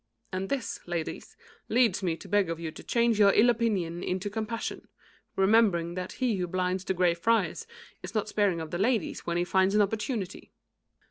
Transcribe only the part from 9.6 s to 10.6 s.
an opportunity."